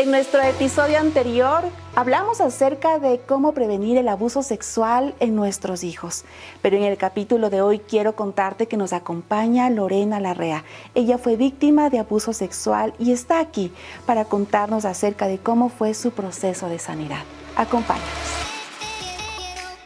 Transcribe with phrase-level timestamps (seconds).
[0.00, 1.62] En nuestro episodio anterior
[1.94, 6.24] hablamos acerca de cómo prevenir el abuso sexual en nuestros hijos,
[6.62, 10.64] pero en el capítulo de hoy quiero contarte que nos acompaña Lorena Larrea.
[10.94, 13.74] Ella fue víctima de abuso sexual y está aquí
[14.06, 17.24] para contarnos acerca de cómo fue su proceso de sanidad.
[17.54, 18.08] Acompáñanos.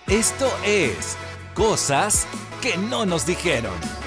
[0.06, 1.16] Esto es
[1.54, 2.28] Cosas
[2.62, 4.03] que no nos dijeron.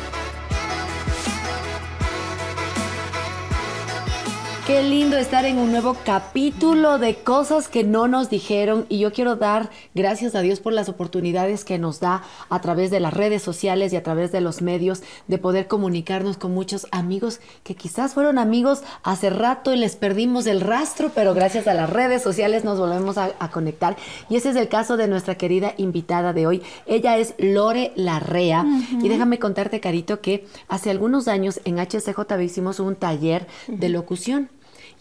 [4.67, 8.85] Qué lindo estar en un nuevo capítulo de cosas que no nos dijeron.
[8.89, 12.91] Y yo quiero dar gracias a Dios por las oportunidades que nos da a través
[12.91, 16.85] de las redes sociales y a través de los medios de poder comunicarnos con muchos
[16.91, 21.73] amigos que quizás fueron amigos hace rato y les perdimos el rastro, pero gracias a
[21.73, 23.95] las redes sociales nos volvemos a, conectar.
[24.29, 26.61] Y ese es el caso de nuestra querida invitada de hoy.
[26.87, 28.65] Ella es Lore Larrea.
[29.01, 34.49] Y déjame contarte, Carito, que hace algunos años en HCJB hicimos un taller de locución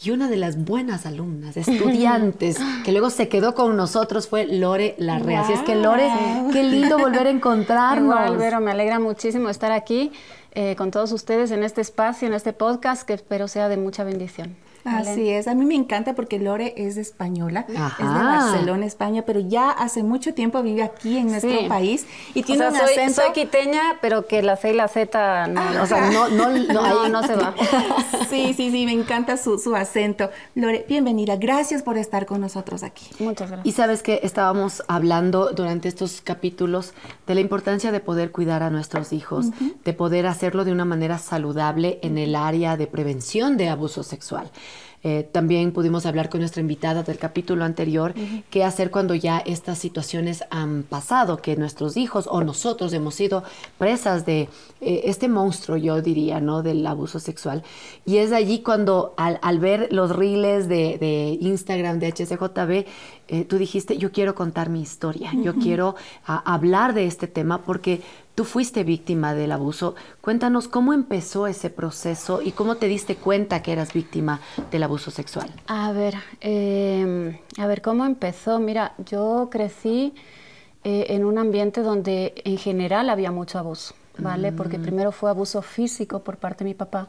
[0.03, 4.95] y una de las buenas alumnas, estudiantes, que luego se quedó con nosotros fue Lore
[4.99, 5.41] Larrea.
[5.41, 6.11] Así es que Lore,
[6.53, 8.31] qué lindo volver a encontrarnos.
[8.31, 10.13] Igual, me alegra muchísimo estar aquí
[10.53, 14.05] eh, con todos ustedes en este espacio, en este podcast, que espero sea de mucha
[14.05, 14.57] bendición.
[14.87, 19.41] Así es, a mí me encanta porque Lore es española, es de Barcelona, España, pero
[19.41, 23.23] ya hace mucho tiempo vive aquí en nuestro país y tiene un acento.
[23.23, 27.09] Soy quiteña, pero que la C y la Z no, o sea, no, no, no,
[27.09, 27.55] no, se va.
[28.31, 30.31] sí, sí, sí, me encanta su, su, acento.
[30.55, 33.07] Lore, bienvenida, gracias por estar con nosotros aquí.
[33.19, 33.67] Muchas gracias.
[33.67, 36.95] Y sabes que estábamos hablando durante estos capítulos
[37.27, 39.47] de la importancia de poder cuidar a nuestros hijos,
[39.85, 44.51] de poder hacerlo de una manera saludable en el área de prevención de abuso sexual.
[45.09, 48.13] Eh, también pudimos hablar con nuestra invitada del capítulo anterior,
[48.51, 53.45] qué hacer cuando ya estas situaciones han pasado, que nuestros hijos o nosotros hemos sido
[53.79, 54.49] presas de
[54.81, 56.65] eh, este monstruo, yo diría, ¿no?
[56.65, 57.63] Del abuso sexual.
[58.05, 62.87] Y es allí cuando al, ver los reels de, Instagram de HCJB,
[63.29, 68.03] eh, tú dijiste, yo quiero contar mi historia, yo quiero hablar de este tema porque
[68.37, 69.95] Tú fuiste víctima del abuso.
[70.21, 75.11] Cuéntanos cómo empezó ese proceso y cómo te diste cuenta que eras víctima del abuso
[75.11, 75.49] sexual.
[75.69, 78.59] A ver, em, a ver, ¿cómo empezó?
[78.59, 80.13] Mira, yo crecí
[80.85, 84.53] eh, en un ambiente donde en general había mucho abuso, ¿vale?
[84.53, 84.83] Porque mm.
[84.83, 87.09] primero fue abuso físico por parte de mi papá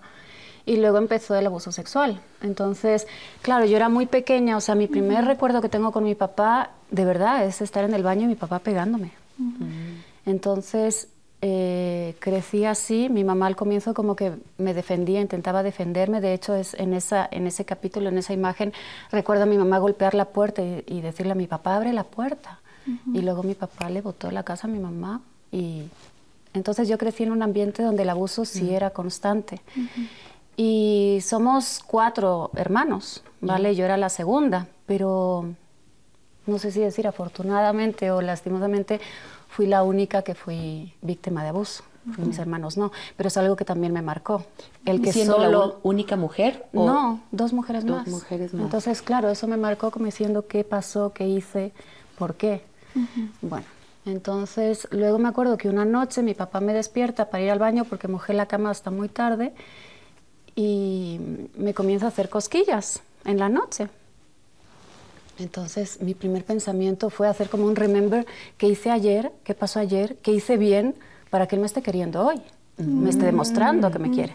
[0.66, 2.22] y luego empezó el abuso sexual.
[2.42, 3.06] Entonces,
[3.42, 6.72] claro, yo era muy pequeña, o sea, mi primer recuerdo que tengo con mi papá,
[6.90, 9.12] de verdad, es estar en el baño y mi papá pegándome.
[10.26, 11.10] Entonces,
[11.42, 16.56] eh, crecí así, mi mamá al comienzo como que me defendía, intentaba defenderme, de hecho
[16.56, 18.74] es en, esa, en ese capítulo, en esa imagen,
[19.12, 22.60] recuerdo a mi mamá golpear la puerta y, decirle a mi papá, abre la puerta.
[23.14, 25.20] Y luego mi papá le botó la casa a mi mamá
[25.52, 25.90] y
[26.54, 29.62] entonces yo crecí en un ambiente donde el abuso sí era constante.
[30.56, 33.76] Y somos cuatro hermanos, ¿vale?
[33.76, 35.46] Yo era la segunda, pero
[36.48, 39.02] no sé si decir afortunadamente o lastimosamente,
[39.50, 41.84] fui la única que fui víctima de abuso.
[42.18, 44.46] Mis hermanos no, pero es algo que también me marcó.
[44.86, 46.66] El que ¿Siendo solo la única mujer?
[46.72, 48.08] No, dos mujeres dos más.
[48.08, 48.64] mujeres más.
[48.64, 51.74] Entonces, claro, eso me marcó como diciendo qué pasó, qué hice,
[52.18, 52.64] por qué.
[53.42, 53.66] Bueno,
[54.06, 57.84] entonces luego me acuerdo que una noche mi papá me despierta para ir al baño
[57.84, 59.54] porque mojé la cama hasta muy tarde
[60.56, 61.20] y
[61.58, 63.90] me comienza a hacer cosquillas en la noche.
[65.40, 68.26] Entonces, mi primer pensamiento fue hacer como un remember
[68.58, 70.96] qué hice ayer, qué pasó ayer, qué hice bien
[71.30, 72.42] para que él me esté queriendo hoy,
[72.78, 74.34] me esté demostrando que me quiere.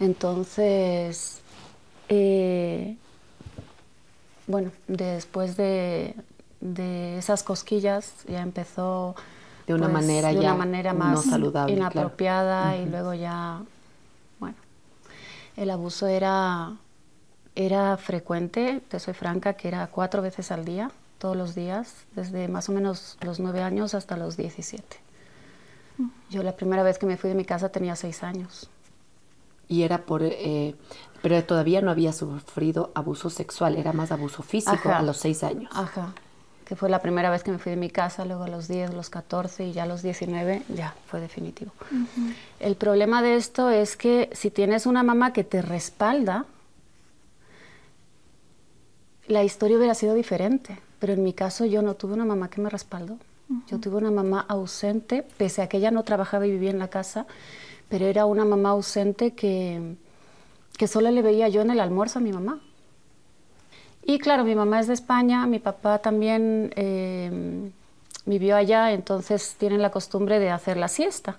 [0.00, 1.40] Entonces,
[2.08, 2.96] eh,
[4.46, 6.14] bueno, después de,
[7.18, 9.14] esas cosquillas ya empezó
[9.66, 11.26] de una pues, manera de ya una manera más
[11.68, 13.60] inapropiada y luego ya,
[14.40, 14.56] bueno,
[15.56, 16.72] el abuso era
[17.54, 22.48] era frecuente, te soy franca, que era cuatro veces al día, todos los días, desde
[22.48, 24.98] más o menos los nueve años hasta los diecisiete.
[26.30, 28.68] Yo la primera vez que me fui de mi casa tenía seis años.
[29.68, 30.74] Y era por, eh,
[31.22, 35.70] pero todavía no había sufrido abuso sexual, era más abuso físico a los seis años.
[35.74, 36.12] Ajá,
[36.64, 38.92] que fue la primera vez que me fui de mi casa, luego a los diez,
[38.92, 41.72] los catorce y ya a los diecinueve, ya fue definitivo.
[42.58, 46.46] El problema de esto es que si tienes una mamá que te respalda,
[49.26, 52.60] la historia hubiera sido diferente, pero en mi caso yo no tuve una mamá que
[52.60, 53.18] me respaldó.
[53.68, 56.88] Yo tuve una mamá ausente, pese a que ella no trabajaba y vivía en la
[56.88, 57.26] casa,
[57.88, 59.96] pero era una mamá ausente que,
[60.78, 62.60] que solo le veía yo en el almuerzo a mi mamá.
[64.06, 67.70] Y claro, mi mamá es de España, mi papá también, eh,
[68.26, 71.36] vivió allá, entonces tienen la costumbre de hacer la siesta.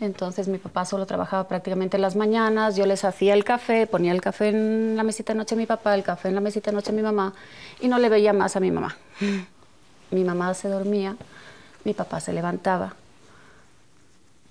[0.00, 4.20] Entonces mi papá solo trabajaba prácticamente las mañanas, yo les hacía el café, ponía el
[4.20, 6.74] café en la mesita de noche a mi papá, el café en la mesita de
[6.76, 7.32] noche a mi mamá
[7.80, 8.96] y no le veía más a mi mamá.
[10.08, 11.16] Mi mamá se dormía,
[11.84, 12.94] mi papá se levantaba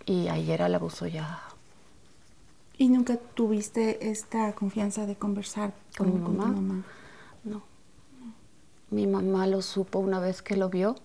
[0.05, 1.39] y ahí era el abuso ya.
[2.77, 6.51] ¿Y nunca tuviste esta confianza de conversar con, ¿Con mi con tu mamá?
[6.51, 6.83] mamá?
[7.45, 7.61] No.
[8.91, 10.97] Mi mamá lo supo una vez que lo vio.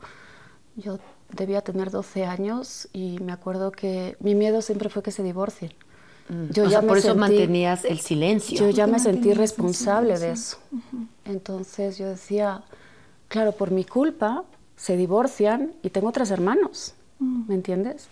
[0.80, 0.98] Yo
[1.36, 5.72] debía tener 12 años y me acuerdo que mi miedo siempre fue que se divorcien.
[6.28, 6.66] Yo Mm.
[6.66, 8.58] o ya sea, me por eso sentí- mantenías el silencio.
[8.58, 10.58] Yo ya me sentí responsable de eso.
[11.24, 12.62] Entonces yo decía,
[13.28, 14.44] claro, por mi culpa
[14.76, 18.08] se divorcian y tengo tres hermanos, ¿me entiendes?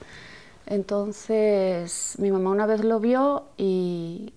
[0.67, 4.33] Entonces mi mamá una vez lo vio y,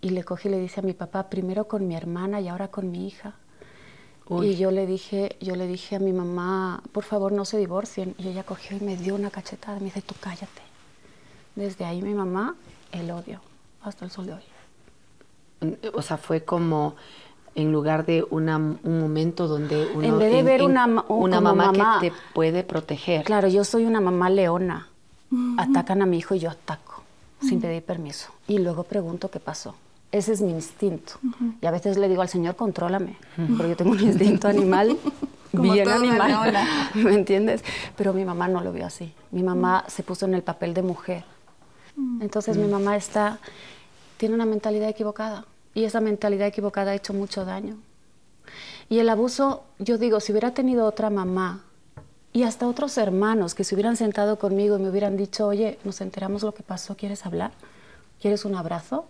[0.00, 2.68] y le cogí y le dice a mi papá, primero con mi hermana y ahora
[2.68, 3.34] con mi hija.
[4.30, 4.46] Uy.
[4.50, 8.14] Y yo le dije, yo le dije a mi mamá, por favor no se divorcien.
[8.16, 9.78] Y ella cogió y me dio una cachetada.
[9.78, 10.62] Me dice, tú cállate.
[11.56, 12.54] Desde ahí mi mamá,
[12.92, 13.40] el odio,
[13.82, 14.42] hasta el sol de hoy.
[15.92, 16.94] O sea, fue como
[17.54, 21.66] en lugar de una- un momento donde uno En vez de ver una una mamá,
[21.72, 21.98] mamá.
[22.00, 23.24] que te puede proteger.
[23.24, 24.86] Claro, yo soy una mamá leona.
[25.58, 27.02] Atacan a mi hijo y yo ataco,
[27.40, 28.30] sin pedir permiso.
[28.48, 29.74] Y luego pregunto qué pasó.
[30.12, 31.14] Ese es mi instinto.
[31.60, 34.96] Y a veces le digo al Señor, contrólame, porque yo tengo un instinto animal,
[35.50, 36.54] Como bien animal.
[36.94, 37.62] ¿Me entiendes?
[37.96, 39.12] Pero mi mamá no lo vio así.
[39.30, 41.24] Mi mamá se puso en el papel de mujer.
[42.20, 43.38] Entonces mi mamá está,
[44.16, 45.44] tiene una mentalidad equivocada.
[45.74, 47.76] Y esa mentalidad equivocada ha hecho mucho daño.
[48.88, 51.64] Y el abuso, yo digo, si hubiera tenido otra mamá
[52.32, 56.00] y hasta otros hermanos que se hubieran sentado conmigo y me hubieran dicho, oye, nos
[56.00, 57.52] enteramos lo que pasó, ¿quieres hablar?
[58.20, 59.06] ¿Quieres un abrazo?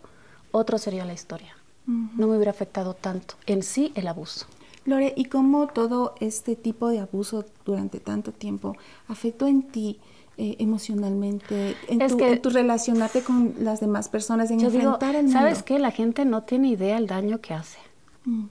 [0.53, 1.57] Otro sería la historia.
[1.87, 3.35] No me hubiera afectado tanto.
[3.47, 4.47] En sí, el abuso.
[4.85, 8.77] Lore, ¿y cómo todo este tipo de abuso durante tanto tiempo
[9.09, 9.99] afectó en ti
[10.39, 14.71] eh, emocionalmente, en, Es tu, que- en tu relacionarte con las demás personas, en Yo
[14.71, 15.39] digo, enfrentar el mundo?
[15.39, 15.79] ¿sabes qué?
[15.79, 17.79] La gente no tiene idea el daño que hace.
[18.25, 18.45] Mm.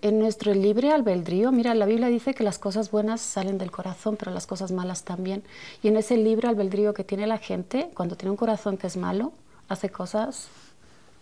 [0.00, 4.16] En nuestro libre albedrío, mira, la Biblia dice que las cosas buenas salen del corazón,
[4.16, 5.42] pero las cosas malas también.
[5.82, 8.96] Y en ese libre albedrío que tiene la gente, cuando tiene un corazón que es
[8.96, 9.32] malo,
[9.68, 10.48] hace cosas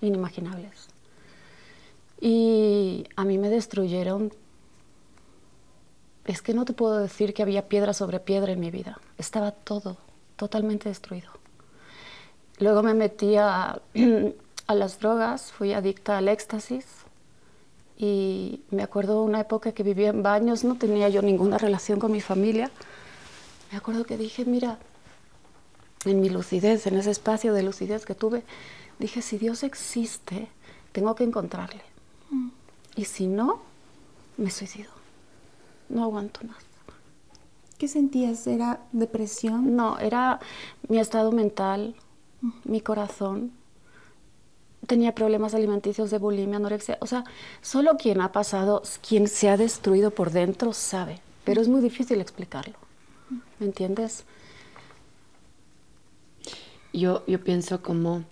[0.01, 0.89] inimaginables.
[2.21, 4.33] Y a mí me destruyeron.
[6.25, 8.99] Es que no te puedo decir que había piedra sobre piedra en mi vida.
[9.19, 9.97] Estaba todo
[10.37, 11.31] totalmente destruido.
[12.59, 13.81] Luego me metí a,
[14.69, 16.87] las drogas, fui adicta al éxtasis
[17.99, 22.13] y me acuerdo una época que vivía en baños, no tenía yo ninguna relación con
[22.13, 22.71] mi familia.
[23.71, 24.79] Me acuerdo que dije, mira,
[26.05, 28.43] en mi lucidez, en ese espacio de lucidez que tuve,
[28.99, 30.49] dije, si Dios existe,
[30.93, 31.83] tengo que encontrarle.
[32.95, 33.61] Y si no,
[34.37, 34.91] me suicido.
[35.89, 36.65] No aguanto más.
[37.79, 38.47] ¿Qué sentías?
[38.47, 39.77] ¿Era depresión?
[39.77, 40.41] No, era
[40.89, 41.95] mi estado mental,
[42.65, 43.53] mi corazón.
[44.87, 46.97] Tenía problemas alimenticios de bulimia, anorexia.
[47.01, 47.25] O sea,
[47.61, 51.21] solo quien ha pasado, quien se ha destruido por dentro sabe.
[51.45, 52.75] Pero es muy difícil explicarlo.
[53.59, 54.25] ¿Me entiendes?
[56.93, 58.25] Yo, yo pienso como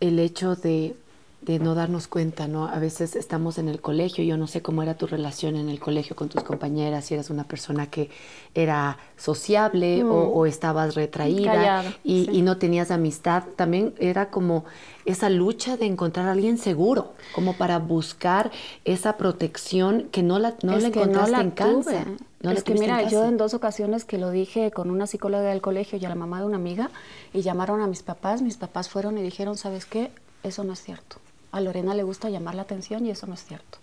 [0.00, 0.94] el hecho de,
[1.40, 2.66] de no darnos cuenta, ¿no?
[2.66, 5.78] A veces estamos en el colegio, yo no sé cómo era tu relación en el
[5.78, 8.10] colegio con tus compañeras, si eras una persona que
[8.54, 12.30] era sociable o, o estabas retraída y, sí.
[12.32, 13.44] y no tenías amistad.
[13.54, 14.64] También era como
[15.04, 18.50] esa lucha de encontrar a alguien seguro, como para buscar
[18.84, 22.04] esa protección que no la, no Es la que no encontraste la en casa.
[22.42, 25.44] No es que en mira, yo en dos ocasiones que lo dije con una psicóloga
[25.44, 26.90] del colegio y a la mamá de una amiga
[27.32, 30.10] y llamaron a mis papás, mis papás fueron y dijeron, ¿sabes qué?
[30.42, 31.18] Eso no es cierto.
[31.52, 33.78] A Lorena le gusta llamar la atención y eso no es cierto.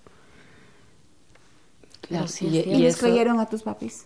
[2.01, 4.05] Claro, sí y- es y ¿Y les eso- creyeron a tus papis?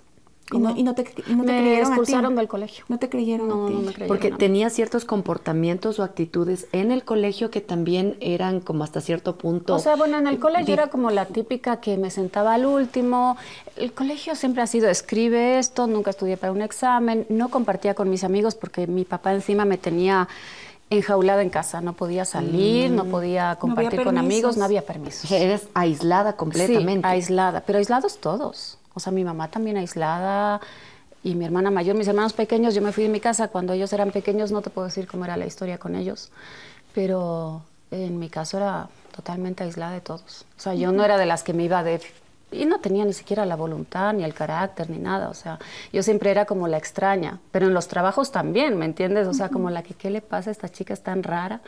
[0.52, 2.36] ¿Y no, y no te, y no te me creyeron expulsaron a ti?
[2.38, 2.84] del colegio.
[2.88, 3.74] No te creyeron No, a ti.
[3.76, 4.08] no me creyeron.
[4.08, 9.38] Porque tenía ciertos comportamientos o actitudes en el colegio que también eran como hasta cierto
[9.38, 9.76] punto.
[9.76, 12.66] O sea, bueno, en el colegio dif- era como la típica que me sentaba al
[12.66, 13.38] último.
[13.76, 18.10] El colegio siempre ha sido escribe esto, nunca estudié para un examen, no compartía con
[18.10, 20.28] mis amigos porque mi papá encima me tenía
[20.90, 25.30] enjaulada en casa, no podía salir, no podía compartir con amigos, no había O permisos.
[25.30, 27.08] sea, eres aislada completamente.
[27.08, 28.78] Sí, aislada, pero aislados todos.
[28.96, 30.62] O sea, mi mamá también aislada
[31.24, 33.94] y mi hermana mayor, mis hermanos pequeños, yo me fui de mi casa cuando ellos
[33.94, 36.32] eran pequeños, no te puedo decir cómo era la historia con ellos,
[36.94, 40.46] pero en mi caso era totalmente aislada de todos.
[40.58, 42.02] O sea, yo no era de las que me iba de...
[42.52, 45.30] Y no tenía ni siquiera la voluntad, ni el carácter, ni nada.
[45.30, 45.60] O sea,
[45.94, 47.40] yo siempre era como la extraña.
[47.52, 49.28] Pero en los trabajos también, ¿me entiendes?
[49.28, 50.94] O sea, como la que, ¿qué le pasa a esta chica?
[50.94, 51.62] Es tan rara.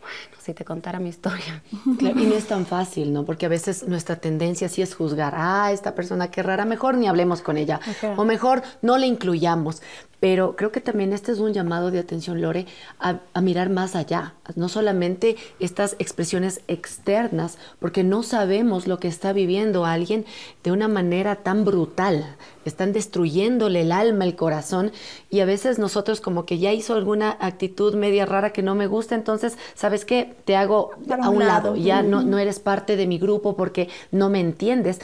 [0.00, 1.62] Bueno, si te contara mi historia.
[1.98, 3.24] Claro, y no es tan fácil, ¿no?
[3.24, 7.06] Porque a veces nuestra tendencia sí es juzgar, ah, esta persona qué rara, mejor ni
[7.06, 7.80] hablemos con ella,
[8.16, 9.82] o mejor no le incluyamos.
[10.22, 12.66] Pero creo que también este es un llamado de atención, Lore,
[13.00, 19.08] a, a mirar más allá, no solamente estas expresiones externas, porque no sabemos lo que
[19.08, 20.24] está viviendo alguien
[20.62, 22.36] de una manera tan brutal.
[22.64, 24.92] Están destruyéndole el alma, el corazón,
[25.28, 28.86] y a veces nosotros como que ya hizo alguna actitud media rara que no me
[28.86, 30.36] gusta, entonces, ¿sabes qué?
[30.44, 31.74] Te hago a un lado.
[31.74, 35.00] ya no, no eres parte de mi grupo porque no me entiendes.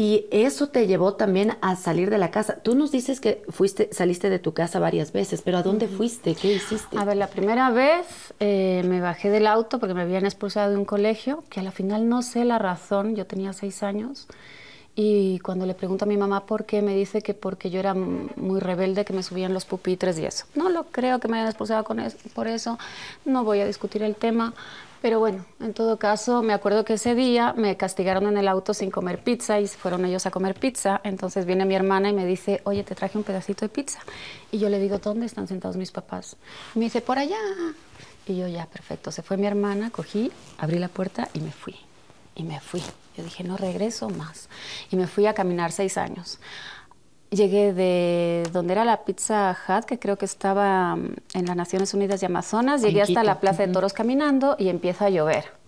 [0.00, 2.60] Y eso te llevó también a salir de la casa.
[2.62, 6.36] Tú nos dices que fuiste, saliste de tu casa varias veces, pero ¿a dónde fuiste?
[6.36, 6.96] ¿Qué hiciste?
[6.96, 8.06] A ver, la primera vez
[8.38, 11.72] eh, me bajé del auto porque me habían expulsado de un colegio, que a la
[11.72, 14.28] final no sé la razón, yo tenía seis años,
[14.94, 17.94] y cuando le pregunto a mi mamá por qué, me dice que porque yo era
[17.94, 20.44] muy rebelde, que me subían los pupitres y eso.
[20.54, 22.78] No lo creo que me hayan expulsado con es- por eso,
[23.24, 24.54] no voy a discutir el tema,
[25.00, 28.74] pero bueno, en todo caso, me acuerdo que ese día me castigaron en el auto
[28.74, 31.00] sin comer pizza y fueron ellos a comer pizza.
[31.04, 34.00] Entonces viene mi hermana y me dice, oye, te traje un pedacito de pizza.
[34.50, 36.36] Y yo le digo, ¿dónde están sentados mis papás?
[36.74, 37.38] Me dice, por allá.
[38.26, 39.12] Y yo, ya, perfecto.
[39.12, 41.76] Se fue mi hermana, cogí, abrí la puerta y me fui.
[42.34, 42.82] Y me fui.
[43.16, 44.48] Yo dije, no regreso más.
[44.90, 46.38] Y me fui a caminar seis años.
[47.30, 51.92] Llegué de donde era la Pizza Hut, que creo que estaba mm, en las Naciones
[51.92, 52.82] Unidas de Amazonas.
[52.82, 55.58] Llegué hasta la Plaza de Toros caminando y empieza a llover.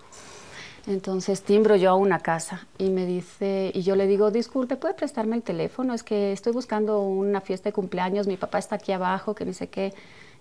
[0.86, 4.94] Entonces timbro yo a una casa y me dice, y yo le digo, disculpe, ¿puede
[4.94, 5.92] prestarme el teléfono?
[5.92, 9.52] Es que estoy buscando una fiesta de cumpleaños, mi papá está aquí abajo, que ni
[9.52, 9.92] sé qué.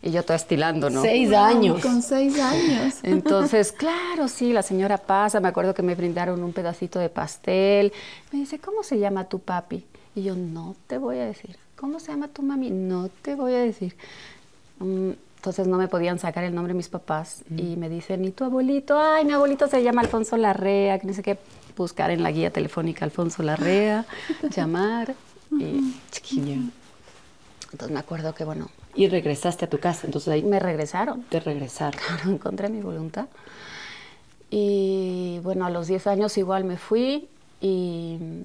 [0.01, 1.01] Y yo toda estilando, ¿no?
[1.01, 1.81] Seis años.
[1.81, 2.95] Con seis años.
[3.03, 7.91] Entonces, claro, sí, la señora pasa, me acuerdo que me brindaron un pedacito de pastel.
[8.31, 9.85] Me dice, ¿cómo se llama tu papi?
[10.15, 11.55] Y yo, no te voy a decir.
[11.75, 12.69] ¿Cómo se llama tu mami?
[12.71, 13.95] No te voy a decir.
[14.79, 18.31] Mm, Entonces no me podían sacar el nombre de mis papás y me dicen, ¿y
[18.31, 18.99] tu abuelito?
[18.99, 21.37] Ay, mi abuelito se llama Alfonso Larrea, que no sé qué,
[21.77, 24.05] buscar en la guía telefónica Alfonso Larrea,
[24.55, 25.15] llamar
[25.51, 26.61] y chiquillo.
[27.71, 31.21] Entonces me acuerdo que, bueno, Y regresaste a tu casa, entonces ahí me regresaron.
[31.29, 31.97] te regresaron.
[32.05, 33.27] Claro, encontré mi voluntad.
[34.49, 37.29] Y bueno, a los 10 años igual me fui
[37.61, 38.43] y mm,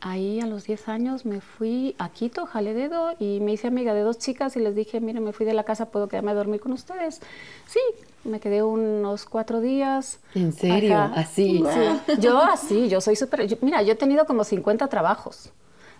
[0.00, 3.94] ahí a los 10 años me fui a Quito, jalé dedo y me hice amiga
[3.94, 6.34] de dos chicas y les dije, mire, me fui de la casa, ¿puedo quedarme a
[6.34, 7.20] dormir con ustedes?
[7.66, 7.80] Sí,
[8.24, 10.20] me quedé unos cuatro días.
[10.34, 10.98] ¿En serio?
[11.14, 11.64] Así.
[11.72, 13.58] Sí, yo así, yo soy súper...
[13.60, 15.50] Mira, yo he tenido como 50 trabajos.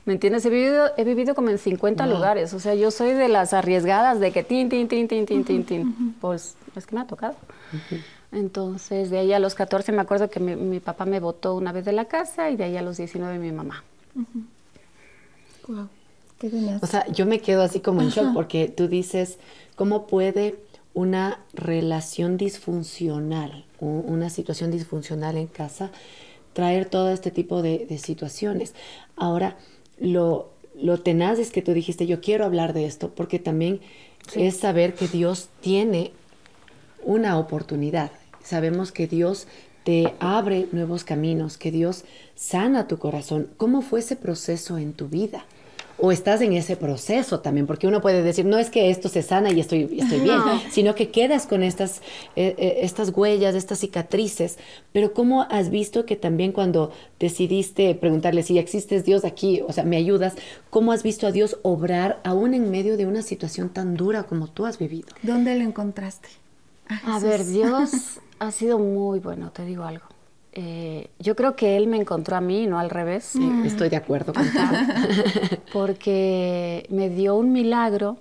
[0.05, 0.45] ¿Me entiendes?
[0.47, 2.55] He vivido, he vivido como en 50 lugares.
[2.55, 5.64] O sea, yo soy de las arriesgadas de que tin, tin, tin, tin, tin, tin,
[5.64, 6.14] tin.
[6.21, 7.35] Pues es que me ha tocado.
[8.30, 11.73] Entonces, de ahí a los 14 me acuerdo que mi, mi papá me botó una
[11.73, 13.85] vez de la casa y de ahí a los 19 mi mamá.
[15.66, 15.88] Wow.
[16.38, 16.82] Qué tenaz.
[16.82, 19.38] O sea, yo me quedo así como en shock porque tú dices,
[19.76, 20.56] ¿cómo puede
[20.94, 25.90] una relación disfuncional, una situación disfuncional en casa,
[26.52, 28.75] traer todo este tipo de, de situaciones?
[29.16, 29.56] Ahora,
[29.99, 33.80] lo, lo tenaz es que tú dijiste, yo quiero hablar de esto, porque también
[34.35, 36.12] es saber que Dios tiene
[37.02, 38.11] una oportunidad.
[38.49, 39.47] Sabemos que Dios
[39.85, 43.49] te abre nuevos caminos, que Dios sana tu corazón.
[43.59, 45.45] ¿Cómo fue ese proceso en tu vida?
[46.00, 49.21] O estás en ese proceso también, porque uno puede decir, no es que esto se
[49.23, 50.62] sana y estoy, estoy bien, No.
[50.71, 51.99] sino que quedas con estas,
[52.37, 54.57] eh, eh, estas huellas, estas cicatrices.
[54.93, 59.85] Pero ¿cómo has visto que también cuando decidiste preguntarle si existes Dios aquí, o sea,
[59.85, 60.35] me ayudas,
[60.71, 64.47] cómo has visto a Dios obrar aún en medio de una situación tan dura como
[64.47, 65.09] tú has vivido?
[65.23, 66.28] ¿Dónde lo encontraste?
[67.04, 70.04] A ver, Dios ha sido muy bueno, te digo algo.
[70.52, 73.25] Eh, yo creo que Él me encontró a mí, no al revés.
[73.25, 74.64] Sí, estoy de acuerdo contigo.
[75.73, 78.18] porque me dio un milagro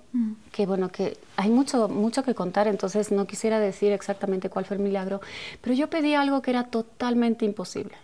[0.52, 4.76] que bueno que hay mucho mucho que contar entonces no quisiera decir exactamente cuál fue
[4.76, 5.20] el milagro
[5.60, 7.94] pero yo pedí algo que era totalmente imposible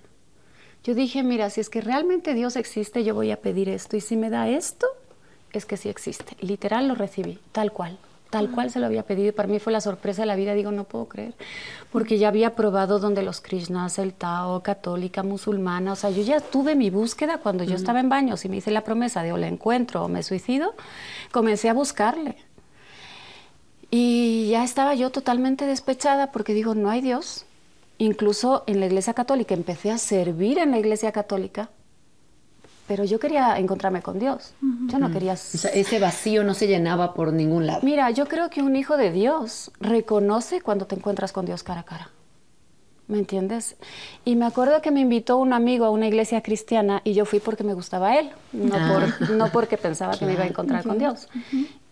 [0.82, 4.00] yo dije mira si es que realmente Dios existe yo voy a pedir esto y
[4.00, 4.86] si me da esto
[5.52, 7.98] es que sí existe literal lo recibí tal cual
[8.34, 10.54] tal cual se lo había pedido y para mí fue la sorpresa de la vida.
[10.54, 11.34] Digo no puedo creer
[11.92, 15.92] porque ya había probado donde los Krishnas el Tao católica musulmana.
[15.92, 18.72] O sea yo ya tuve mi búsqueda cuando yo estaba en baños y me hice
[18.72, 20.74] la promesa de o la encuentro o me suicido.
[21.30, 22.34] Comencé a buscarle.
[23.92, 27.46] Y ya estaba yo totalmente despechada porque digo no hay Dios.
[27.98, 31.70] Incluso en la iglesia católica empecé a servir en la iglesia católica
[32.86, 36.66] pero yo quería encontrarme con Dios yo no quería O sea, ese vacío no se
[36.66, 37.80] llenaba por ningún lado.
[37.82, 41.80] Mira, yo creo que un hijo de Dios reconoce cuando te encuentras con Dios cara
[41.80, 42.10] a cara.
[43.06, 43.76] ¿Me entiendes?
[44.24, 47.38] Y me acuerdo que me invitó un amigo a una iglesia cristiana y yo fui
[47.38, 48.92] porque me gustaba él, no, Ah.
[49.18, 51.28] por- no porque pensaba que me iba a encontrar con Dios.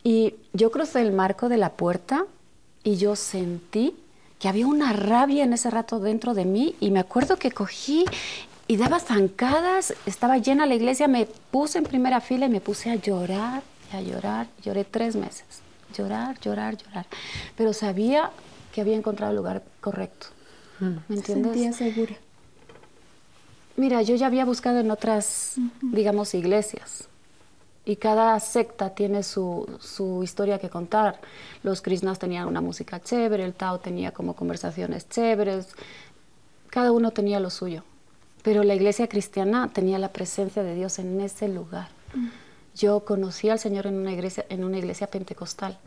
[0.03, 2.25] Y yo crucé el marco de la puerta
[2.83, 3.95] y yo sentí
[4.39, 8.05] que había una rabia en ese rato dentro de mí y me acuerdo que cogí
[8.73, 12.91] y daba zancadas, estaba llena la iglesia, me puse en primera fila y me puse
[12.91, 13.63] a llorar
[13.93, 14.47] y a llorar.
[14.63, 15.45] Lloré tres meses,
[15.95, 17.05] llorar, llorar, llorar.
[17.55, 18.31] Pero sabía
[18.73, 20.29] que había encontrado el lugar correcto.
[20.81, 20.87] Mm.
[21.07, 21.53] ¿Me entiendes?
[21.53, 22.15] Sentía segura.
[23.77, 27.09] Mira, yo ya había buscado en otras, digamos, iglesias.
[27.85, 31.21] Y cada secta tiene su, su, historia que contar.
[31.63, 35.69] Los krishnas tenían una música chévere, el Tao tenía como conversaciones chéveres.
[36.71, 37.85] Cada uno tenía lo suyo.
[38.43, 41.89] Pero la iglesia cristiana tenía la presencia de Dios en ese lugar.
[42.75, 45.79] Yo conocí al Señor en una iglesia, en una iglesia pentecostal.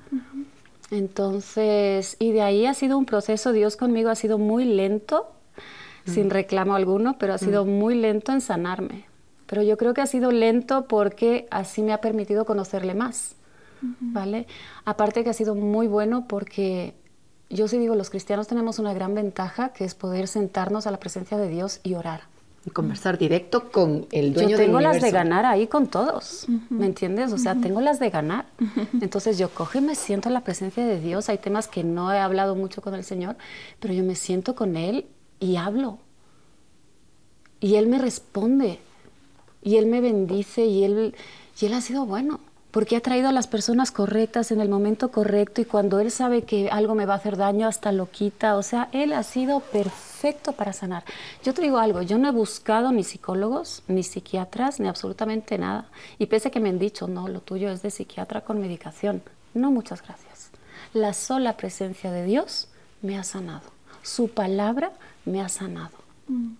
[0.91, 5.31] Entonces, y de ahí ha sido un proceso, Dios conmigo ha sido muy lento,
[6.05, 9.05] sin reclamo alguno, pero ha sido muy lento en sanarme.
[9.47, 13.35] Pero yo creo que ha sido lento porque así me ha permitido conocerle más,
[13.81, 14.47] ¿vale?
[14.85, 16.93] Aparte que ha sido muy bueno porque
[17.49, 20.99] yo sí digo, los cristianos tenemos una gran ventaja que es poder sentarnos a la
[20.99, 22.34] presencia de Dios y orar
[22.71, 27.31] conversar directo con el dueño Yo tengo las de ganar ahí con todos, ¿me entiendes?
[27.31, 28.45] O sea, tengo las de ganar.
[29.01, 31.29] Entonces yo cojo y me siento en la presencia de Dios.
[31.29, 33.37] Hay temas que no he hablado mucho con el Señor,
[33.79, 35.05] pero yo me siento con Él
[35.39, 35.99] y hablo.
[37.59, 38.79] Y Él me responde.
[39.61, 41.15] Y Él me bendice y Él,
[41.59, 42.39] y él ha sido bueno
[42.75, 46.41] porque ha traído a las personas correctas en el momento correcto y cuando Él sabe
[46.41, 48.57] que algo me va a hacer daño, hasta lo quita.
[48.57, 51.05] O sea, Él ha sido perfecto para sanar.
[51.41, 55.87] Yo te digo algo, yo no he buscado ni psicólogos, ni psiquiatras, ni absolutamente nada.
[56.19, 59.23] Y pese a que me han dicho, no, lo tuyo es de psiquiatra con medicación.
[59.53, 60.49] No, muchas gracias.
[60.91, 62.67] La sola presencia de Dios
[63.01, 63.71] me ha sanado.
[64.01, 64.91] Su palabra
[65.23, 65.95] me ha sanado.
[66.27, 66.55] Mm.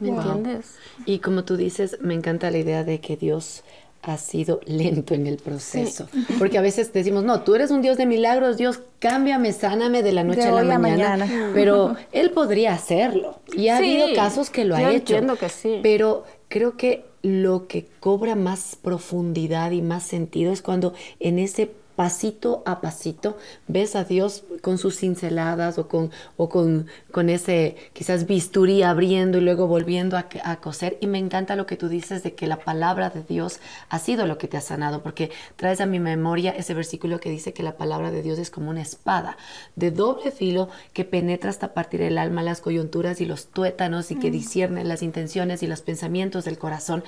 [0.00, 0.76] ¿Me entiendes?
[1.04, 3.64] Y como tú dices, me encanta la idea de que Dios
[4.02, 6.08] ha sido lento en el proceso.
[6.38, 10.12] Porque a veces decimos, no, tú eres un Dios de milagros, Dios, cámbiame, sáname de
[10.12, 11.28] la noche a la mañana.
[11.54, 13.40] Pero Él podría hacerlo.
[13.54, 15.14] Y ha habido casos que lo ha hecho.
[15.14, 15.80] Entiendo que sí.
[15.82, 21.70] Pero creo que lo que cobra más profundidad y más sentido es cuando en ese
[21.98, 23.36] pasito a pasito
[23.66, 29.36] ves a Dios con sus cinceladas o con, o con, con ese quizás bisturí abriendo
[29.38, 30.96] y luego volviendo a, a, coser.
[31.00, 33.58] Y me encanta lo que tú dices de que la palabra de Dios
[33.88, 37.30] ha sido lo que te ha sanado, porque traes a mi memoria ese versículo que
[37.30, 39.36] dice que la palabra de Dios es como una espada
[39.74, 44.20] de doble filo que penetra hasta partir el alma, las coyunturas y los tuétanos y
[44.20, 44.32] que mm.
[44.32, 47.02] discierne las intenciones y los pensamientos del corazón.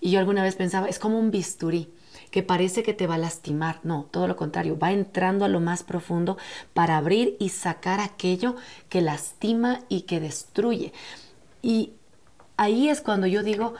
[0.00, 1.88] Y yo alguna vez pensaba, es como un bisturí
[2.36, 3.80] que parece que te va a lastimar.
[3.82, 6.36] No, todo lo contrario, va entrando a lo más profundo
[6.74, 8.56] para abrir y sacar aquello
[8.90, 10.92] que lastima y que destruye.
[11.62, 11.92] Y
[12.58, 13.72] ahí es cuando yo digo,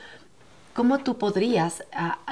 [0.72, 1.84] ¿cómo tú podrías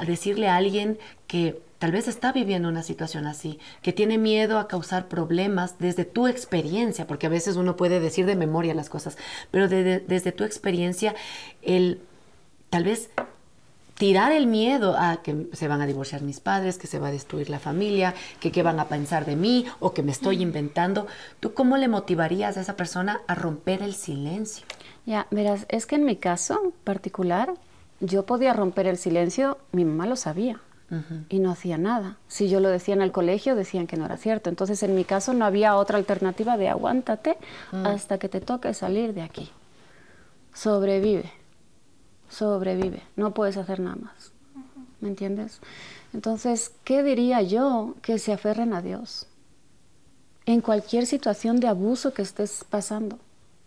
[0.07, 4.67] decirle a alguien que tal vez está viviendo una situación así, que tiene miedo a
[4.67, 9.15] causar problemas desde tu experiencia, porque a veces uno puede decir de memoria las cosas,
[9.51, 11.13] pero desde tu experiencia,
[11.61, 12.01] el
[12.71, 13.11] tal vez
[13.97, 17.11] tirar el miedo a que se van a divorciar mis padres, que se va a
[17.11, 21.07] destruir la familia, que qué van a pensar de mí o que me estoy inventando.
[21.39, 24.65] ¿Tú cómo le motivarías a esa persona a romper el silencio?
[25.05, 27.53] Ya, verás, es que en mi caso particular,
[27.99, 30.59] yo podía romper el silencio, mi mamá lo sabía.
[31.29, 32.17] Y no hacía nada.
[32.27, 34.49] Si yo lo decía en el colegio, decían que no era cierto.
[34.49, 37.37] Entonces, en mi caso, no había otra alternativa de aguántate
[37.71, 37.87] mm.
[37.87, 39.49] hasta que te toque salir de aquí.
[40.53, 41.33] Sobrevive
[42.35, 44.31] sobrevive, no puedes hacer nada más.
[45.01, 45.59] ¿Me entiendes?
[46.13, 47.95] Entonces, ¿qué diría yo?
[48.01, 49.27] Que se aferren a Dios
[50.45, 53.17] en cualquier situación de abuso que estés pasando.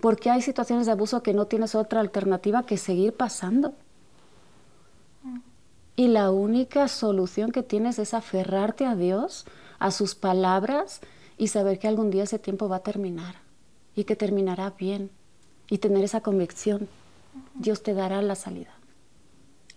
[0.01, 3.75] Porque hay situaciones de abuso que no tienes otra alternativa que seguir pasando.
[5.97, 9.45] Y la única solución que tienes es aferrarte a Dios,
[9.81, 11.01] a sus palabras
[11.37, 13.37] y saber que algún día ese tiempo va a terminar
[13.97, 15.11] y que terminará bien
[15.69, 16.89] y tener esa convicción.
[17.55, 18.71] Dios te dará la salida.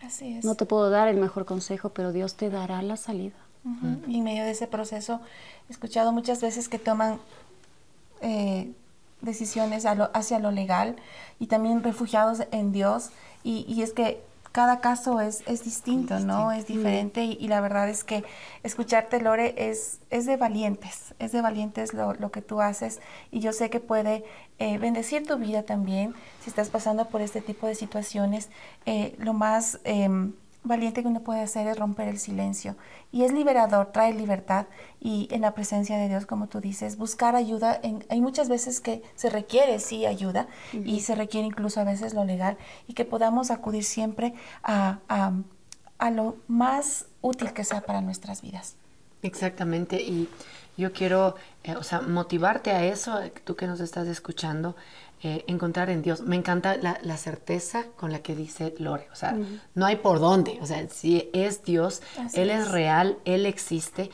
[0.01, 0.45] Así es.
[0.45, 3.35] No te puedo dar el mejor consejo, pero Dios te dará la salida.
[4.07, 5.21] Y en medio de ese proceso
[5.69, 7.19] he escuchado muchas veces que toman
[8.21, 8.71] eh,
[9.21, 10.95] decisiones hacia lo legal
[11.39, 13.11] y también refugiados en Dios.
[13.43, 16.51] y es que cada caso es, es distinto, ¿no?
[16.51, 18.23] Es diferente y, la verdad es que
[18.63, 22.99] escucharte, Lore, es, es de valientes, es de valientes lo, lo que tú haces
[23.31, 24.25] y yo sé que puede
[24.59, 28.49] eh, bendecir tu vida también si estás pasando por este tipo de situaciones.
[28.85, 29.79] Eh, lo más...
[29.83, 30.33] Em,
[30.63, 32.75] valiente que uno puede hacer es romper el silencio.
[33.11, 34.67] Y es liberador, trae libertad
[34.99, 37.81] y en la presencia de Dios, como tú dices, buscar ayuda.
[38.09, 42.23] hay muchas veces que se requiere, sí, ayuda y se requiere incluso a veces lo
[42.23, 44.99] legal y que podamos acudir siempre a,
[45.97, 48.75] a lo más útil que sea para nuestras vidas.
[49.21, 50.01] Exactamente.
[50.01, 50.29] Y
[50.77, 54.75] yo quiero, eh, o sea, motivarte a eso, tú que nos estás escuchando,
[55.23, 56.21] eh, encontrar en Dios.
[56.21, 59.37] Me encanta la, la, certeza con la que dice Lore, o sea,
[59.75, 62.01] no hay por dónde, o sea, si es Dios,
[62.33, 62.61] Él es.
[62.61, 64.09] es real, Él existe,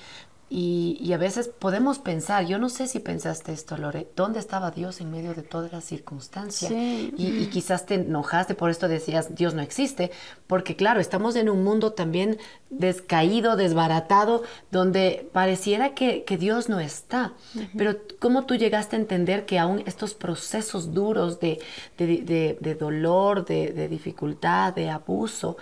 [0.49, 5.01] y, a veces podemos pensar, yo no sé si pensaste esto, Lore, ¿dónde estaba Dios
[5.01, 6.71] en medio de todas las circunstancias?
[6.71, 10.09] Y, quizás te enojaste, por esto decías, Dios no existe,
[10.47, 12.37] porque claro, estamos en un mundo también
[12.69, 17.33] descaído, desbaratado, donde pareciera que, Dios no está.
[17.77, 21.59] Pero ¿cómo tú llegaste a entender que aún estos procesos duros de,
[21.97, 25.57] de dolor, de dificultad, de abuso,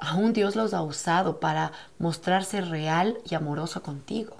[0.00, 4.36] aún Dios los ha usado para mostrarse real y amoroso contigo.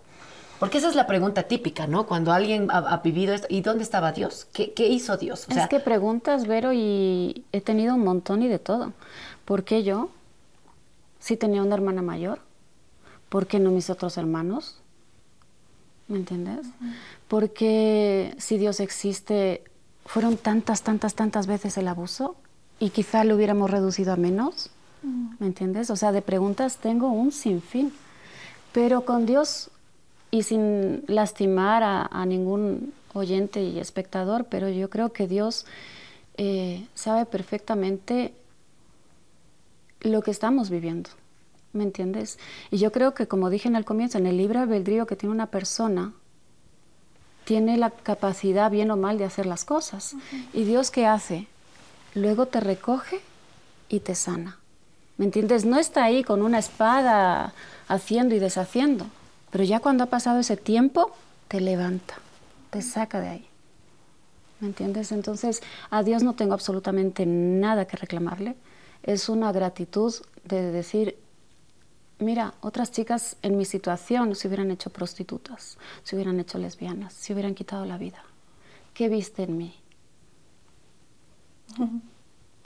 [0.58, 2.06] Porque esa es la pregunta típica, ¿no?
[2.06, 4.48] Cuando alguien ha, vivido esto, ¿y dónde estaba Dios?
[4.52, 5.46] ¿Qué, hizo Dios?
[5.48, 8.92] es que preguntas, Vero, y he tenido un montón y de todo.
[9.44, 10.10] ¿Por qué yo?
[11.20, 12.40] Si tenía una hermana mayor.
[13.28, 14.78] ¿Por qué no mis otros hermanos?
[16.08, 16.66] ¿Me entiendes?
[17.28, 19.62] Porque si Dios existe,
[20.06, 22.34] fueron tantas, tantas, tantas veces el abuso
[22.80, 24.70] y quizá lo hubiéramos reducido a menos.
[25.02, 25.90] ¿Me entiendes?
[25.90, 27.92] O sea, de preguntas tengo un sinfín.
[28.72, 29.70] Pero con Dios,
[30.30, 35.66] y sin lastimar a, ningún oyente y espectador, pero yo creo que Dios
[36.36, 38.34] eh, sabe perfectamente
[40.00, 41.10] lo que estamos viviendo.
[41.72, 42.38] ¿Me entiendes?
[42.70, 45.34] Y yo creo que, como dije en el comienzo, en el libre albedrío que tiene
[45.34, 46.12] una persona,
[47.44, 50.14] tiene la capacidad, bien o mal, de hacer las cosas.
[50.52, 51.46] ¿Y Dios qué hace?
[52.14, 53.20] Luego te recoge
[53.88, 54.58] y te sana.
[55.18, 55.64] ¿Me entiendes?
[55.64, 57.52] No está ahí con una espada
[57.88, 59.06] haciendo y deshaciendo,
[59.50, 61.10] pero ya cuando ha pasado ese tiempo,
[61.48, 62.14] te levanta,
[62.70, 63.46] te saca de ahí.
[64.60, 65.12] ¿Me entiendes?
[65.12, 68.56] Entonces, a Dios no tengo absolutamente nada que reclamarle.
[69.02, 71.16] Es una gratitud de decir,
[72.18, 77.32] mira, otras chicas en mi situación se hubieran hecho prostitutas, se hubieran hecho lesbianas, se
[77.32, 78.22] hubieran quitado la vida.
[78.94, 79.74] ¿Qué viste en mí?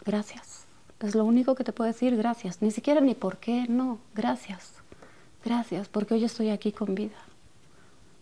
[0.04, 0.61] Gracias.
[1.02, 2.62] Es lo único que te puedo decir, gracias.
[2.62, 4.72] Ni siquiera ni por qué, no, gracias.
[5.44, 7.16] Gracias, porque hoy estoy aquí con vida.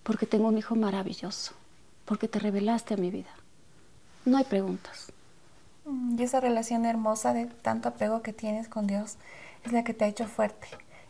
[0.02, 1.52] Porque tengo un hijo maravilloso.
[2.06, 3.30] Porque te revelaste a mi vida.
[4.24, 5.12] No hay preguntas.
[5.84, 9.16] Mm, y esa relación hermosa de tanto apego que tienes con Dios
[9.64, 10.68] es la que te ha hecho fuerte,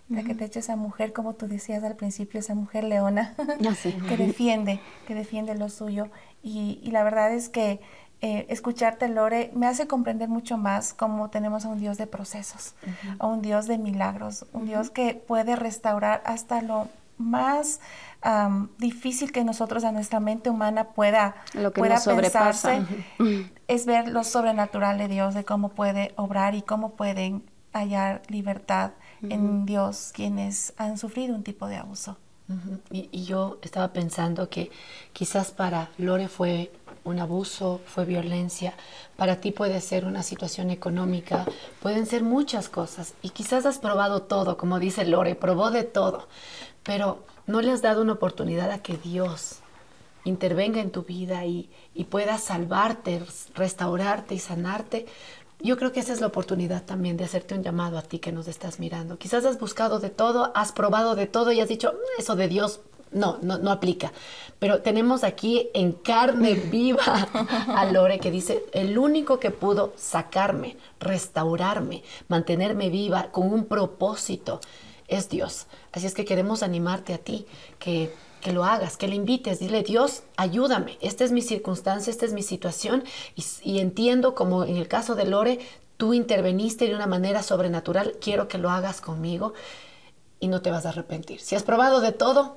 [0.08, 3.34] la que te ha hecho esa mujer, como tú decías al principio, esa mujer leona,
[3.38, 3.74] ah,
[4.08, 6.08] que defiende, que defiende lo suyo.
[6.42, 7.80] Y, y la verdad es que
[8.22, 12.74] eh, escucharte, Lore, me hace comprender mucho más cómo tenemos a un Dios de procesos,
[13.18, 17.80] a un Dios de milagros, un Dios que puede restaurar hasta lo más
[18.76, 22.82] difícil que nosotros a nuestra mente humana pueda, lo que pueda pensarse,
[23.68, 28.92] es ver lo sobrenatural de Dios, de cómo puede obrar y cómo pueden hallar libertad
[29.22, 32.18] en Dios quienes han sufrido un tipo de abuso.
[32.90, 34.70] Y, yo estaba pensando que
[35.12, 36.72] quizás para Lore fue
[37.04, 38.74] un abuso, fue violencia,
[39.16, 41.46] para ti puede ser una situación económica,
[41.80, 46.28] pueden ser muchas cosas y quizás has probado todo, como dice Lore, probó de todo,
[46.82, 49.60] pero no le has dado una oportunidad a que Dios
[50.24, 53.22] intervenga en tu vida y, y pueda salvarte,
[53.54, 55.06] restaurarte y sanarte.
[55.62, 58.32] Yo creo que esa es la oportunidad también de hacerte un llamado a ti que
[58.32, 59.18] nos estás mirando.
[59.18, 62.48] Quizás has buscado de todo, has probado de todo y has dicho, mm, eso de
[62.48, 62.80] Dios
[63.12, 64.12] no, no, no aplica.
[64.58, 67.28] Pero tenemos aquí en carne viva
[67.68, 74.60] a Lore que dice, el único que pudo sacarme, restaurarme, mantenerme viva con un propósito
[75.08, 75.66] es Dios.
[75.92, 77.46] Así es que queremos animarte a ti,
[77.78, 82.26] que, que lo hagas, que le invites, dile, Dios, ayúdame, esta es mi circunstancia, esta
[82.26, 83.04] es mi situación
[83.36, 85.58] y, y entiendo como en el caso de Lore,
[85.96, 89.52] tú interveniste de una manera sobrenatural, quiero que lo hagas conmigo
[90.40, 91.40] y no te vas a arrepentir.
[91.40, 92.56] Si has probado de todo,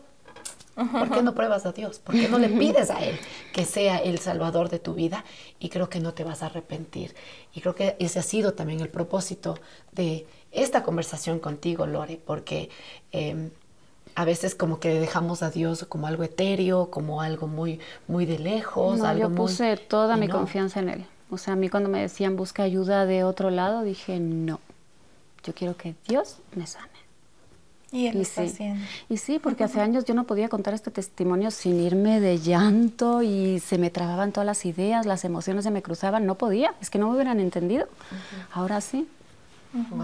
[0.75, 1.99] ¿Por qué no pruebas a Dios?
[1.99, 3.19] ¿Por qué no le pides a Él
[3.53, 5.23] que sea el salvador de tu vida?
[5.59, 7.13] Y creo que no te vas a arrepentir.
[7.53, 9.59] Y creo que ese ha sido también el propósito
[9.91, 12.69] de esta conversación contigo, Lore, porque
[13.11, 13.51] em,
[14.15, 18.39] a veces como que dejamos a Dios como algo etéreo, como algo muy, muy de
[18.39, 18.99] lejos.
[18.99, 21.05] No, yo puse toda mi confianza en Él.
[21.29, 24.59] O sea, a mí cuando me decían busca ayuda de otro lado, dije no.
[25.43, 26.89] Yo quiero que Dios me sane.
[27.91, 28.83] Y él está haciendo.
[29.07, 33.21] Y sí, porque hace años yo no podía contar este testimonio sin irme de llanto
[33.21, 36.89] y se me trababan todas las ideas, las emociones se me cruzaban, no podía, es
[36.89, 37.87] que no me hubieran entendido.
[38.51, 39.07] Ahora sí.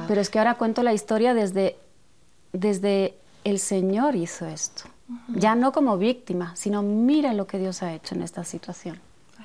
[0.07, 1.77] Pero es que ahora cuento la historia desde,
[2.53, 4.83] desde el Señor hizo esto.
[5.27, 8.99] Ya no como víctima, sino mira lo que Dios ha hecho en esta situación.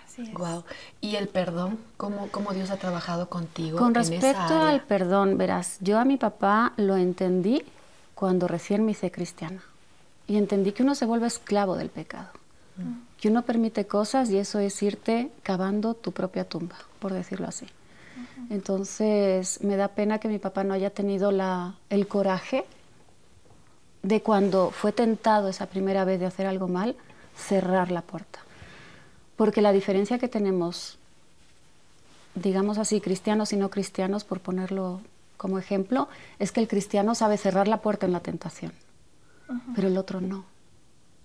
[0.05, 0.35] Así es.
[0.35, 0.65] Wow.
[1.01, 1.79] ¿Y el perdón?
[1.97, 3.79] ¿Cómo, ¿Cómo, Dios ha trabajado contigo?
[3.79, 7.65] Con respecto al perdón, verás, yo a mi papá lo entendí
[8.15, 9.63] cuando recién me hice cristiana.
[10.27, 12.31] y entendí que uno se vuelve esclavo del pecado.
[13.21, 17.67] Que uno permite cosas y eso es irte cavando tu propia tumba, por decirlo así.
[18.51, 22.65] Entonces me da pena que mi papá no haya tenido la, el coraje
[24.05, 26.95] de cuando fue tentado esa primera vez de hacer algo mal,
[27.35, 28.39] cerrar la puerta.
[29.35, 30.99] Porque la diferencia que tenemos,
[32.35, 35.01] digamos así, cristianos y no cristianos, por ponerlo
[35.39, 38.73] como ejemplo, es que el cristiano sabe cerrar la puerta en la tentación,
[39.75, 40.45] pero el otro no.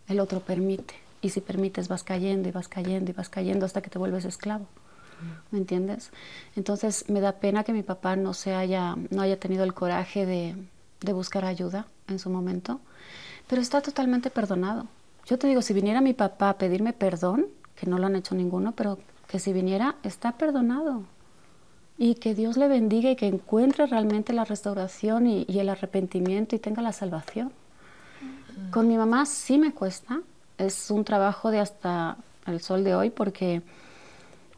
[0.08, 0.96] El otro permite.
[1.22, 4.24] Y si permites vas cayendo y vas cayendo y vas cayendo hasta que te vuelves
[4.24, 4.66] esclavo.
[5.52, 6.12] ¿Me entiendes?
[6.56, 10.26] Entonces me da pena que mi papá no, se haya, no haya tenido el coraje
[10.26, 10.56] de,
[11.02, 12.80] de buscar ayuda en su momento,
[13.48, 14.88] pero está totalmente perdonado.
[15.26, 18.36] Yo te digo, si viniera mi papá a pedirme perdón, que no lo han hecho
[18.36, 21.04] ninguno, pero que si viniera, está perdonado.
[21.98, 26.56] Y que Dios le bendiga y que encuentre realmente la restauración y, y el arrepentimiento
[26.56, 27.52] y tenga la salvación.
[28.72, 30.22] Con mi mamá sí me cuesta,
[30.58, 33.62] es un trabajo de hasta el sol de hoy porque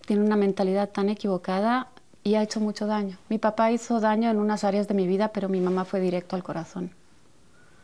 [0.05, 1.87] tiene una mentalidad tan equivocada
[2.23, 3.17] y ha hecho mucho daño.
[3.29, 6.35] Mi papá hizo daño en unas áreas de mi vida, pero mi mamá fue directo
[6.35, 6.91] al corazón.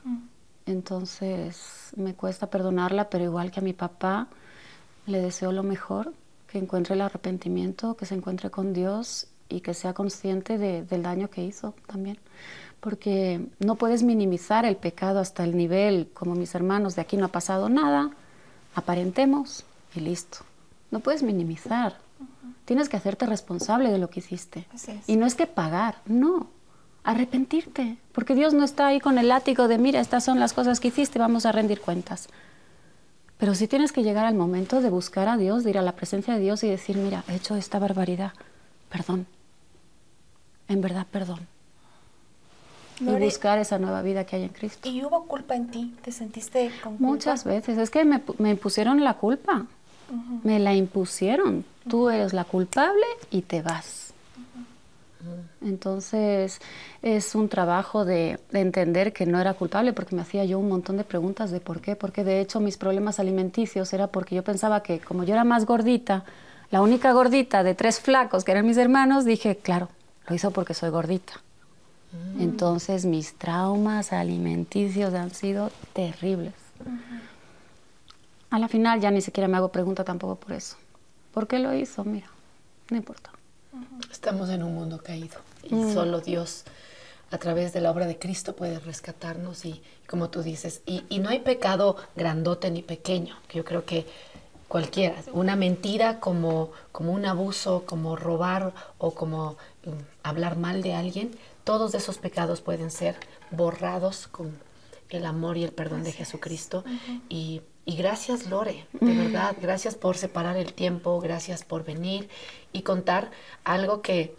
[0.03, 0.17] Mm.
[0.67, 4.27] Entonces me cuesta perdonarla, pero igual que a mi papá,
[5.05, 6.13] le deseo lo mejor,
[6.47, 11.29] que encuentre el arrepentimiento, que se encuentre con Dios y que sea consciente del daño
[11.29, 12.17] que hizo también.
[12.79, 17.25] Porque no puedes minimizar el pecado hasta el nivel, como mis hermanos, de aquí no
[17.25, 18.11] ha pasado nada,
[18.75, 20.39] aparentemos y listo.
[20.91, 21.97] No puedes minimizar.
[22.67, 24.67] Tienes que hacerte responsable de lo que hiciste.
[25.07, 26.49] Y no es que pagar, no.
[27.05, 27.95] Arrepentirte.
[28.11, 30.89] Porque Dios no está ahí con el látigo de, mira, estas son las cosas que
[30.89, 32.27] hiciste, vamos a rendir cuentas.
[33.37, 35.93] Pero sí tienes que llegar al momento de buscar a Dios, de ir a la
[35.93, 38.33] presencia de Dios y decir, mira, he hecho esta barbaridad,
[38.89, 39.27] perdón.
[40.67, 41.47] En verdad, perdón.
[42.99, 44.89] y buscar esa nueva vida que hay en Cristo.
[44.89, 45.95] ¿Y hubo culpa en ti?
[46.01, 47.11] ¿Te sentiste con culpa?
[47.13, 47.77] Muchas veces.
[47.77, 49.67] Es que me, me impusieron la culpa.
[50.43, 51.65] Me la impusieron.
[51.89, 54.07] Tú eres la culpable y te vas.
[55.61, 56.61] Entonces
[57.01, 60.97] es un trabajo de, entender que no era culpable porque me hacía yo un montón
[60.97, 64.83] de preguntas de por qué, porque de hecho mis problemas alimenticios era porque yo pensaba
[64.83, 66.23] que como yo era más gordita,
[66.69, 69.89] la única gordita de tres flacos que eran mis hermanos, dije, claro,
[70.27, 71.33] lo hizo porque soy gordita.
[72.11, 72.41] Mm.
[72.41, 76.53] Entonces mis traumas alimenticios han sido terribles.
[78.49, 80.77] A la final ya ni siquiera me hago pregunta tampoco por eso.
[81.33, 82.03] ¿Por qué lo hizo?
[82.03, 82.27] Mira,
[82.89, 83.31] no importa.
[84.11, 85.93] Estamos en un mundo caído y mm.
[85.93, 86.63] solo Dios
[87.29, 91.29] a través de la obra de Cristo puede rescatarnos y como tú dices, y, no
[91.29, 94.05] hay pecado grandote ni pequeño, que yo creo que
[94.69, 99.89] cualquiera, una mentira como, como un abuso, como robar o como mm,
[100.23, 101.31] hablar mal de alguien,
[101.65, 103.17] todos esos pecados pueden ser
[103.51, 104.57] borrados con
[105.09, 106.83] el amor y el perdón de Jesucristo
[107.29, 112.27] y y gracias Lore, de verdad, gracias por separar el tiempo, gracias por venir
[112.73, 113.31] y contar
[113.63, 114.35] algo que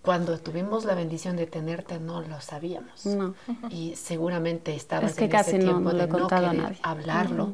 [0.00, 3.04] cuando tuvimos la bendición de tenerte no lo sabíamos.
[3.68, 7.52] Y seguramente estabas es que casi no, tiempo de no querer hablarlo.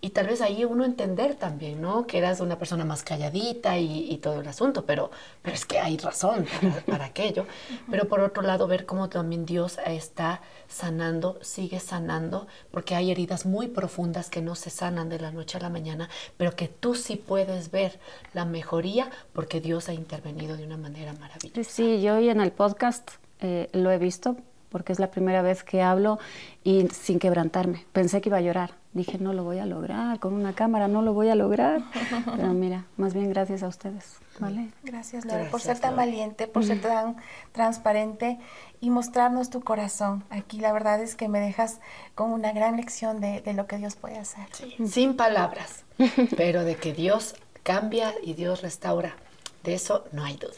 [0.00, 2.06] Y tal vez ahí uno entender también, ¿no?
[2.06, 5.10] Que eras una persona más calladita y, todo el asunto, pero,
[5.42, 6.46] pero es que hay razón
[6.86, 7.46] para, aquello.
[7.90, 13.46] Pero por otro lado, ver cómo también Dios está sanando, sigue sanando, porque hay heridas
[13.46, 16.94] muy profundas que no se sanan de la noche a la mañana, pero que tú
[16.94, 17.98] sí puedes ver
[18.34, 21.70] la mejoría porque Dios ha intervenido de una manera maravillosa.
[21.70, 24.36] Sí, yo hoy en el podcast eh, lo he visto
[24.68, 26.18] porque es la primera vez que hablo
[26.64, 27.86] y sin quebrantarme.
[27.92, 28.72] Pensé que iba a llorar.
[28.92, 31.82] Dije, no lo voy a lograr, con una cámara no lo voy a lograr.
[32.36, 34.16] Pero mira, más bien gracias a ustedes.
[34.38, 34.70] ¿vale?
[34.82, 37.16] Gracias, Laura, por ser tan valiente, por ser tan
[37.52, 38.38] transparente
[38.80, 40.24] y mostrarnos tu corazón.
[40.30, 41.80] Aquí la verdad es que me dejas
[42.14, 44.46] con una gran lección de, lo que Dios puede hacer.
[44.86, 45.84] Sin palabras,
[46.36, 49.16] pero de que Dios cambia y Dios restaura.
[49.62, 50.52] De eso no hay duda.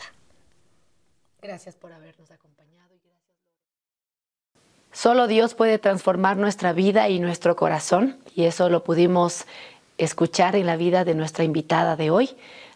[1.41, 2.58] Gracias por habernos acompañado.
[4.99, 9.45] Solo Dios puede transformar nuestra vida y nuestro corazón y eso lo pudimos
[9.97, 12.31] escuchar en la vida de nuestra invitada de hoy.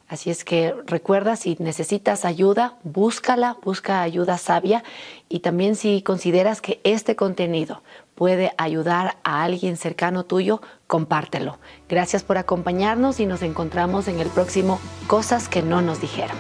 [0.06, 4.84] Así es que recuerda, si necesitas ayuda, búscala, busca ayuda sabia
[5.28, 7.82] y también si consideras que este contenido
[8.14, 11.58] puede ayudar a alguien cercano tuyo, compártelo.
[11.88, 16.36] Gracias por acompañarnos y nos encontramos en el próximo Cosas que no nos dijeron.